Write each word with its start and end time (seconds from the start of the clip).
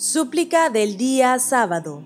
Súplica 0.00 0.70
del 0.70 0.96
día 0.96 1.40
sábado. 1.40 2.04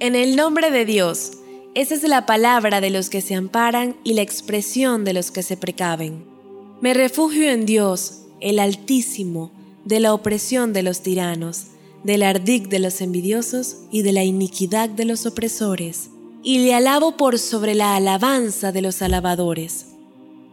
En 0.00 0.16
el 0.16 0.34
nombre 0.34 0.72
de 0.72 0.84
Dios, 0.84 1.34
esa 1.76 1.94
es 1.94 2.02
la 2.02 2.26
palabra 2.26 2.80
de 2.80 2.90
los 2.90 3.08
que 3.08 3.20
se 3.20 3.36
amparan 3.36 3.94
y 4.02 4.14
la 4.14 4.22
expresión 4.22 5.04
de 5.04 5.12
los 5.12 5.30
que 5.30 5.44
se 5.44 5.56
precaven. 5.56 6.24
Me 6.80 6.92
refugio 6.92 7.48
en 7.48 7.66
Dios, 7.66 8.22
el 8.40 8.58
Altísimo, 8.58 9.52
de 9.84 10.00
la 10.00 10.12
opresión 10.12 10.72
de 10.72 10.82
los 10.82 11.02
tiranos, 11.02 11.66
del 12.02 12.24
ardid 12.24 12.66
de 12.66 12.80
los 12.80 13.00
envidiosos 13.00 13.82
y 13.92 14.02
de 14.02 14.10
la 14.10 14.24
iniquidad 14.24 14.88
de 14.88 15.04
los 15.04 15.26
opresores, 15.26 16.10
y 16.42 16.64
le 16.64 16.74
alabo 16.74 17.16
por 17.16 17.38
sobre 17.38 17.76
la 17.76 17.94
alabanza 17.94 18.72
de 18.72 18.82
los 18.82 19.02
alabadores. 19.02 19.86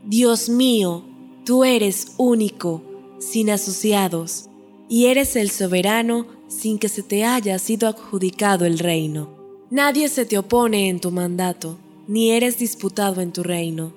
Dios 0.06 0.48
mío, 0.48 1.04
tú 1.44 1.64
eres 1.64 2.14
único, 2.18 2.84
sin 3.18 3.50
asociados 3.50 4.48
y 4.90 5.08
eres 5.08 5.36
el 5.36 5.50
soberano 5.50 6.28
sin 6.48 6.80
que 6.80 6.90
se 6.90 7.04
te 7.04 7.26
haya 7.26 7.60
sido 7.60 7.88
adjudicado 7.88 8.66
el 8.66 8.80
reino. 8.80 9.30
Nadie 9.70 10.08
se 10.08 10.26
te 10.26 10.38
opone 10.38 10.88
en 10.88 11.00
tu 11.00 11.12
mandato, 11.12 11.78
ni 12.08 12.32
eres 12.32 12.58
disputado 12.58 13.22
en 13.22 13.34
tu 13.34 13.44
reino. 13.44 13.94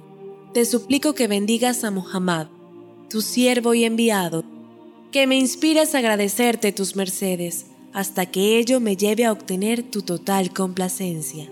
Te 0.52 0.64
suplico 0.64 1.14
que 1.14 1.28
bendigas 1.28 1.84
a 1.84 1.92
Muhammad, 1.92 2.48
tu 3.09 3.23
siervo 3.23 3.73
y 3.74 3.84
enviado, 3.84 4.45
que 5.12 5.27
me 5.27 5.37
inspires 5.37 5.95
a 5.95 5.98
agradecerte 5.98 6.73
tus 6.73 6.97
mercedes, 6.97 7.66
hasta 7.92 8.27
que 8.27 8.59
ello 8.59 8.80
me 8.80 8.97
lleve 8.97 9.25
a 9.25 9.33
obtener 9.33 9.83
tu 9.83 10.02
total 10.02 10.52
complacencia. 10.52 11.48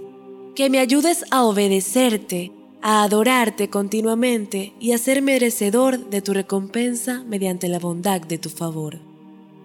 Que 0.56 0.68
me 0.70 0.80
ayudes 0.80 1.24
a 1.30 1.44
obedecerte, 1.44 2.52
a 2.82 3.04
adorarte 3.04 3.70
continuamente 3.70 4.72
y 4.80 4.92
a 4.92 4.98
ser 4.98 5.22
merecedor 5.22 6.10
de 6.10 6.22
tu 6.22 6.32
recompensa 6.32 7.24
mediante 7.24 7.68
la 7.68 7.78
bondad 7.78 8.20
de 8.20 8.38
tu 8.38 8.50
favor 8.50 9.07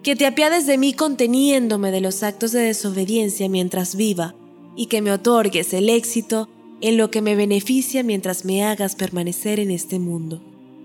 que 0.04 0.16
te 0.16 0.26
apiades 0.26 0.66
de 0.66 0.76
mí 0.76 0.92
conteniéndome 0.92 1.90
de 1.90 2.02
los 2.02 2.22
actos 2.22 2.52
de 2.52 2.60
desobediencia 2.60 3.48
mientras 3.48 3.96
viva, 3.96 4.34
y 4.76 4.86
que 4.86 5.00
me 5.00 5.10
otorgues 5.10 5.72
el 5.72 5.88
éxito 5.88 6.46
en 6.82 6.98
lo 6.98 7.10
que 7.10 7.22
me 7.22 7.34
beneficia 7.34 8.02
mientras 8.02 8.44
me 8.44 8.64
hagas 8.64 8.96
permanecer 8.96 9.58
en 9.60 9.70
este 9.70 9.98
mundo. 9.98 10.42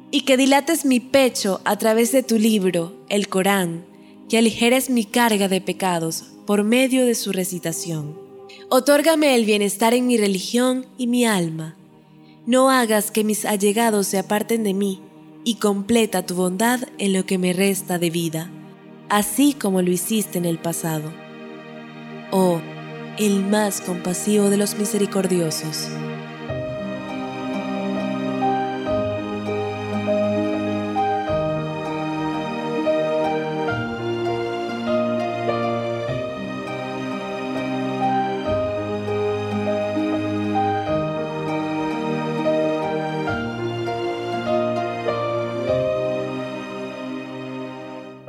Y 0.09 0.21
que 0.21 0.38
dilates 0.38 0.85
mi 0.85 1.02
pecho 1.02 1.59
a 1.66 1.77
través 1.77 2.13
de 2.13 2.23
tu 2.23 2.39
libro, 2.39 2.95
el 3.09 3.27
Corán, 3.27 3.85
que 4.30 4.38
aligeres 4.38 4.89
mi 4.89 5.03
carga 5.03 5.49
de 5.49 5.59
pecados 5.59 6.23
por 6.47 6.63
medio 6.63 7.05
de 7.05 7.13
su 7.13 7.33
recitación. 7.33 8.17
Otórgame 8.69 9.36
el 9.36 9.43
bienestar 9.43 9.93
en 9.93 10.08
mi 10.08 10.15
religión 10.15 10.86
y 10.97 11.08
mi 11.08 11.25
alma. 11.25 11.75
No 12.45 12.69
hagas 12.69 13.11
que 13.11 13.25
mis 13.25 13.43
allegados 13.43 14.08
se 14.08 14.17
aparten 14.17 14.63
de 14.63 14.73
mí, 14.73 15.02
y 15.43 15.55
completa 15.55 16.25
tu 16.25 16.36
bondad 16.36 16.80
en 16.99 17.11
lo 17.11 17.25
que 17.25 17.38
me 17.38 17.52
resta 17.52 17.99
de 17.99 18.09
vida 18.09 18.52
así 19.09 19.53
como 19.53 19.81
lo 19.81 19.91
hiciste 19.91 20.38
en 20.38 20.45
el 20.45 20.59
pasado. 20.59 21.11
Oh, 22.31 22.61
el 23.17 23.43
más 23.43 23.81
compasivo 23.81 24.49
de 24.49 24.57
los 24.57 24.77
misericordiosos. 24.77 25.89